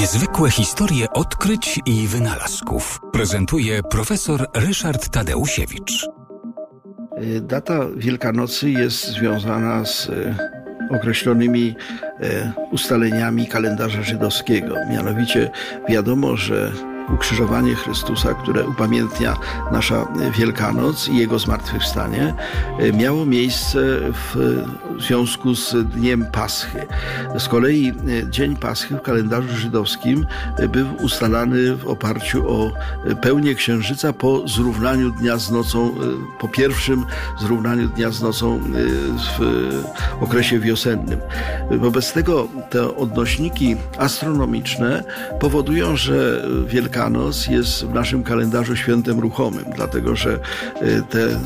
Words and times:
Niezwykłe 0.00 0.50
historie 0.50 1.10
odkryć 1.10 1.80
i 1.86 2.06
wynalazków 2.06 3.00
prezentuje 3.12 3.82
profesor 3.82 4.46
Ryszard 4.54 5.08
Tadeusiewicz. 5.08 6.08
Y, 7.22 7.40
data 7.40 7.86
Wielkanocy 7.96 8.70
jest 8.70 9.08
związana 9.08 9.84
z 9.84 10.06
y, 10.08 10.34
określonymi 10.90 11.74
y, 12.22 12.52
ustaleniami 12.72 13.46
kalendarza 13.46 14.02
żydowskiego. 14.02 14.74
Mianowicie 14.90 15.50
wiadomo, 15.88 16.36
że 16.36 16.72
ukrzyżowanie 17.14 17.74
Chrystusa, 17.74 18.34
które 18.34 18.68
upamiętnia 18.68 19.36
nasza 19.72 20.06
Wielkanoc 20.38 21.08
i 21.08 21.16
Jego 21.16 21.38
zmartwychwstanie, 21.38 22.34
e, 22.78 22.92
miało 22.92 23.26
miejsce 23.26 23.78
w 24.12 24.56
związku 24.98 25.54
z 25.54 25.74
Dniem 25.88 26.26
Paschy. 26.32 26.86
Z 27.38 27.48
kolei 27.48 27.88
e, 27.88 28.30
Dzień 28.30 28.56
Paschy 28.56 28.96
w 28.96 29.02
kalendarzu 29.02 29.56
żydowskim 29.56 30.26
e, 30.56 30.68
był 30.68 30.86
ustalany 31.02 31.76
w 31.76 31.86
oparciu 31.86 32.50
o 32.50 32.72
pełnię 33.22 33.54
księżyca 33.54 34.12
po 34.12 34.48
zrównaniu 34.48 35.10
dnia 35.10 35.36
z 35.36 35.50
nocą, 35.50 35.94
po 36.40 36.48
pierwszym 36.48 37.06
zrównaniu 37.40 37.88
dnia 37.88 38.10
z 38.10 38.22
nocą 38.22 38.60
w 39.38 40.22
okresie 40.22 40.58
wiosennym. 40.58 41.20
Wobec 41.70 42.12
tego 42.12 42.48
te 42.70 42.96
odnośniki 42.96 43.76
astronomiczne 43.98 45.04
powodują, 45.40 45.96
że 45.96 46.44
Wielkanoc 46.66 46.99
Wielkanoc 47.00 47.46
jest 47.46 47.84
w 47.84 47.94
naszym 47.94 48.22
kalendarzu 48.22 48.76
świętem 48.76 49.20
ruchomym, 49.20 49.64
dlatego 49.76 50.16
że 50.16 50.34
y, 50.82 51.02
te 51.10 51.26
y, 51.26 51.38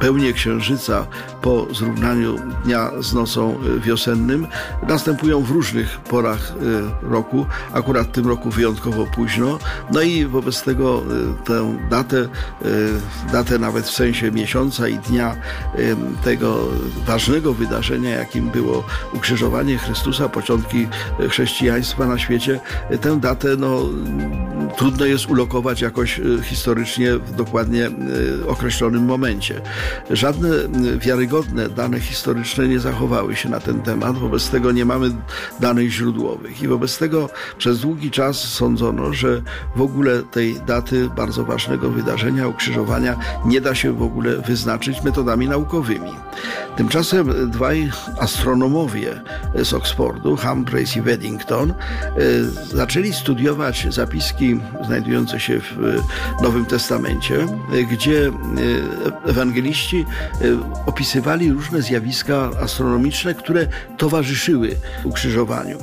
pełnie 0.00 0.32
księżyca 0.32 1.06
po 1.42 1.66
zrównaniu 1.74 2.36
dnia 2.64 2.90
z 3.00 3.14
nocą 3.14 3.56
y, 3.76 3.80
wiosennym 3.80 4.46
następują 4.88 5.42
w 5.42 5.50
różnych 5.50 6.00
porach 6.00 6.52
roku, 7.02 7.46
akurat 7.72 8.06
w 8.06 8.10
tym 8.10 8.26
roku 8.26 8.50
wyjątkowo 8.50 9.06
późno. 9.06 9.58
No 9.92 10.02
i 10.02 10.26
wobec 10.26 10.62
tego 10.62 11.02
tę 11.44 11.78
datę, 11.90 12.28
datę 13.32 13.58
nawet 13.58 13.86
w 13.86 13.90
sensie 13.90 14.32
miesiąca 14.32 14.88
i 14.88 14.98
dnia 14.98 15.36
tego 16.24 16.58
ważnego 17.06 17.54
wydarzenia, 17.54 18.10
jakim 18.10 18.50
było 18.50 18.84
ukrzyżowanie 19.12 19.78
Chrystusa, 19.78 20.28
początki 20.28 20.88
chrześcijaństwa 21.28 22.06
na 22.06 22.18
świecie, 22.18 22.60
tę 23.00 23.20
datę 23.20 23.48
no, 23.56 23.80
trudno 24.76 25.06
jest 25.06 25.30
ulokować 25.30 25.80
jakoś 25.80 26.18
y, 26.18 26.42
historycznie 26.42 27.12
w 27.12 27.32
dokładnie 27.36 27.86
y, 27.86 28.48
określonym 28.48 29.04
momencie. 29.04 29.60
Żadne 30.10 30.48
y, 30.48 30.98
wiarygodne 30.98 31.68
dane 31.68 32.00
historyczne 32.00 32.68
nie 32.68 32.80
zachowały 32.80 33.36
się 33.36 33.48
na 33.48 33.60
ten 33.60 33.82
temat, 33.82 34.18
wobec 34.18 34.50
tego 34.50 34.72
nie 34.72 34.84
mamy 34.84 35.10
danych 35.60 35.90
źródłowych 35.90 36.62
i 36.62 36.68
wobec 36.68 36.98
tego 36.98 37.28
przez 37.58 37.80
długi 37.80 38.10
czas 38.10 38.36
sądzono, 38.36 39.12
że 39.12 39.42
w 39.76 39.82
ogóle 39.82 40.22
tej 40.22 40.54
daty 40.66 41.08
bardzo 41.16 41.44
ważnego 41.44 41.90
wydarzenia, 41.90 42.48
ukrzyżowania 42.48 43.16
nie 43.44 43.60
da 43.60 43.74
się 43.74 43.92
w 43.92 44.02
ogóle 44.02 44.36
wyznaczyć 44.36 45.02
metodami 45.02 45.48
naukowymi. 45.48 46.10
Tymczasem 46.76 47.50
dwaj 47.50 47.90
astronomowie 48.18 49.20
z 49.54 49.72
Oxfordu, 49.72 50.36
Humphreys 50.36 50.96
i 50.96 51.02
Weddington, 51.02 51.74
zaczęli 52.74 53.12
studiować 53.12 53.86
zapiski 53.90 54.49
znajdujące 54.86 55.40
się 55.40 55.60
w 55.60 55.72
e, 55.72 56.42
Nowym 56.42 56.66
Testamencie, 56.66 57.42
e, 57.42 57.82
gdzie 57.84 58.28
e, 58.28 58.32
ewangeliści 59.30 60.06
opisywali 60.86 61.52
różne 61.52 61.82
zjawiska 61.82 62.50
astronomiczne, 62.62 63.34
które 63.34 63.66
towarzyszyły 63.98 64.76
ukrzyżowaniu. 65.04 65.78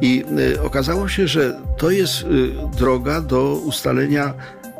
I 0.00 0.24
okazało 0.62 1.08
się, 1.08 1.28
że 1.28 1.56
to 1.76 1.90
jest 1.90 2.24
droga 2.76 3.20
do 3.20 3.52
ustalenia 3.54 4.34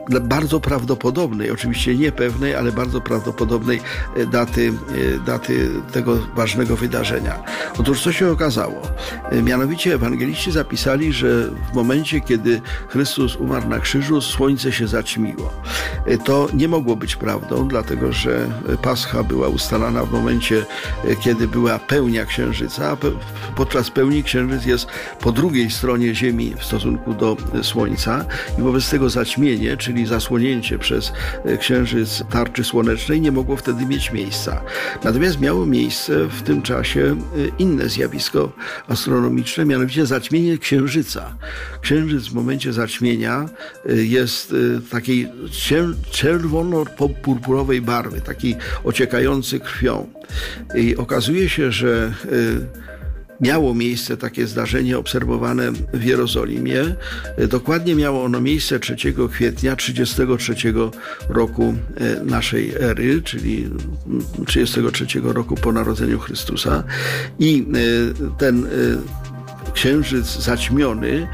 bardzo 0.09 0.61
prawdopodobnej, 0.61 1.51
oczywiście 1.51 1.95
niepewnej, 1.95 2.55
ale 2.55 2.73
bardzo 2.73 3.01
prawdopodobnej 3.01 3.81
e, 4.17 4.27
daty, 4.27 4.73
e, 5.15 5.25
daty 5.27 5.71
tego 5.93 6.19
ważnego 6.35 6.77
wydarzenia. 6.77 7.43
Otóż 7.79 8.03
co 8.03 8.13
się 8.13 8.31
okazało? 8.31 8.83
E, 9.31 9.43
mianowicie 9.43 9.95
ewangeliści 9.95 10.53
zapisali, 10.53 11.13
że 11.13 11.51
w 11.73 11.75
momencie, 11.75 12.21
kiedy 12.21 12.61
Chrystus 12.89 13.37
umarł 13.37 13.69
na 13.69 13.79
krzyżu, 13.79 14.21
słońce 14.21 14.73
się 14.73 14.89
zaćmiło. 14.89 15.53
To 16.25 16.49
nie 16.55 16.69
mogło 16.69 16.97
być 16.97 17.17
prawdą, 17.17 17.69
dlatego 17.69 18.13
że 18.13 18.49
Pascha 18.83 19.23
była 19.23 19.49
ustalana 19.49 20.05
w 20.05 20.13
momencie, 20.13 20.67
kiedy 21.21 21.49
była 21.49 21.79
pełnia 21.79 22.27
księżyca, 22.27 22.91
a 22.91 22.97
podczas 23.57 23.91
pełni 23.91 24.23
księżyc 24.23 24.65
jest 24.65 24.87
po 25.21 25.33
drugiej 25.33 25.71
stronie 25.71 26.15
Ziemi 26.15 26.55
w 26.59 26.65
stosunku 26.65 27.15
do 27.15 27.37
Słońca 27.63 28.25
i 28.59 28.63
wobec 28.63 28.91
tego 28.91 29.11
zaćmienie, 29.11 29.77
czyli 29.77 29.96
czyli 29.97 30.07
zasłonięcie 30.07 30.79
przez 30.79 31.13
e, 31.45 31.57
księżyc 31.57 32.23
tarczy 32.31 32.65
słonecznej, 32.65 33.21
nie 33.21 33.33
mogło 33.33 33.57
wtedy 33.57 33.87
mieć 33.87 34.13
miejsca. 34.13 34.63
Natomiast 35.05 35.41
miało 35.41 35.67
miejsce 35.67 36.27
w 36.27 36.43
tym 36.43 36.63
czasie 36.63 37.01
e, 37.01 37.17
inne 37.59 37.89
zjawisko 37.89 38.53
astronomiczne, 38.89 39.65
mianowicie 39.65 40.07
zaćmienie 40.07 40.59
księżyca. 40.59 41.37
Księżyc 41.81 42.27
w 42.27 42.35
momencie 42.35 42.73
zaćmienia 42.73 43.49
e, 43.89 43.93
jest 43.95 44.55
takiej 44.91 45.29
czerwono-purpurowej 46.11 47.81
barwy, 47.81 48.21
taki 48.21 48.55
ociekający 48.85 49.61
krwią. 49.61 50.07
I 50.75 50.97
okazuje 50.97 51.49
się, 51.49 51.73
że 51.73 52.13
miało 53.41 53.75
miejsce 53.75 54.17
takie 54.17 54.47
zdarzenie 54.47 54.99
obserwowane 54.99 55.73
w 55.73 56.05
Jerozolimie. 56.05 56.95
Dokładnie 57.49 57.95
miało 57.95 58.25
ono 58.25 58.41
miejsce 58.41 58.81
3 58.81 58.97
kwietnia 59.33 59.77
33 59.77 60.55
roku 61.29 61.75
e, 61.97 62.25
naszej 62.25 62.73
ery, 62.75 63.23
czyli 63.23 63.71
33 64.47 65.07
roku 65.23 65.55
po 65.55 65.73
narodzeniu 65.73 66.19
Chrystusa. 66.19 66.85
I 67.39 67.67
e, 67.75 68.37
ten 68.39 68.65
e, 68.65 68.69
księżyc 69.77 70.27
zaćmiony, 70.27 71.29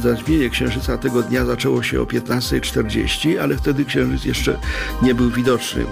zaćmienie 0.00 0.50
księżyca 0.50 0.98
tego 0.98 1.22
dnia 1.22 1.44
zaczęło 1.44 1.82
się 1.82 2.00
o 2.00 2.04
15.40, 2.04 3.38
ale 3.38 3.56
wtedy 3.56 3.84
księżyc 3.84 4.24
jeszcze 4.24 4.58
nie 5.02 5.14
był 5.14 5.30
widoczny 5.30 5.82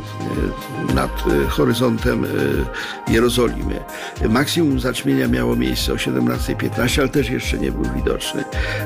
e, 0.91 0.95
nad 0.95 1.11
e, 1.11 1.49
horyzontem 1.49 2.25
e, 2.25 3.13
Jerozolimy. 3.13 3.81
Maksimum 4.29 4.81
zaćmienia 4.81 5.29
miało 5.29 5.57
miejsce 5.57 5.93
o 5.93 5.97
17.15, 5.97 7.01
ale 7.01 7.09
też 7.09 7.31
jeszcze 7.31 7.59
nie 7.59 7.73
był 7.73 7.85
widoczny. 7.97 8.45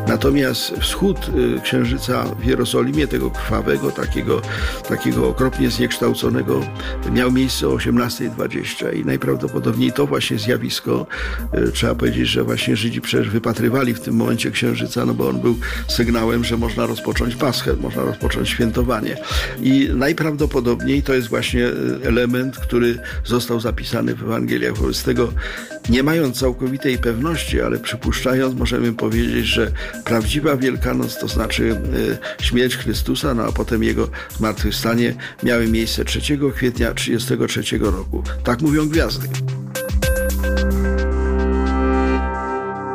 Natomiast 0.09 0.73
wschód 0.81 1.31
księżyca 1.63 2.25
w 2.39 2.45
Jerozolimie, 2.45 3.07
tego 3.07 3.31
krwawego, 3.31 3.91
takiego, 3.91 4.41
takiego 4.89 5.29
okropnie 5.29 5.71
zniekształconego, 5.71 6.61
miał 7.13 7.33
miejsce 7.33 7.69
o 7.69 7.77
18.20 7.77 8.97
i 8.97 9.05
najprawdopodobniej 9.05 9.93
to 9.93 10.07
właśnie 10.07 10.39
zjawisko, 10.39 11.07
trzeba 11.73 11.95
powiedzieć, 11.95 12.29
że 12.29 12.45
właśnie 12.45 12.77
Żydzi 12.81 13.01
przecież 13.01 13.31
wypatrywali 13.31 13.95
w 13.95 14.01
tym 14.01 14.15
momencie 14.15 14.51
księżyca, 14.51 15.07
no 15.07 15.15
bo 15.15 15.29
on 15.29 15.41
był 15.41 15.59
sygnałem, 15.89 16.45
że 16.45 16.57
można 16.57 16.87
rozpocząć 16.87 17.37
Paschę, 17.37 17.77
można 17.81 18.03
rozpocząć 18.03 18.49
świętowanie. 18.49 19.17
I 19.63 19.89
najprawdopodobniej 19.95 21.03
to 21.03 21.15
jest 21.15 21.29
właśnie 21.29 21.67
e, 21.67 21.71
element, 22.03 22.59
który 22.59 22.99
został 23.25 23.61
zapisany 23.61 24.15
w 24.15 24.23
Ewangeliach. 24.23 24.77
Wobec 24.77 25.03
tego, 25.03 25.33
nie 25.89 26.03
mając 26.03 26.39
całkowitej 26.39 26.99
pewności, 26.99 27.61
ale 27.61 27.79
przypuszczając, 27.79 28.59
możemy 28.59 28.93
powiedzieć, 28.93 29.47
że 29.47 29.73
prawdziwa 30.05 30.57
Wielkanoc, 30.57 31.19
to 31.19 31.29
znaczy 31.29 31.81
e, 32.41 32.45
śmierć 32.45 32.77
Chrystusa, 32.77 33.35
no 33.35 33.43
a 33.43 33.53
potem 33.53 33.83
jego 33.83 34.09
zmartwychwstanie, 34.37 35.15
miały 35.43 35.69
miejsce 35.69 36.05
3 36.05 36.21
kwietnia 36.55 36.95
1933 36.95 37.79
roku. 37.79 38.23
Tak 38.45 38.61
mówią 38.61 38.89
gwiazdy. 38.89 39.29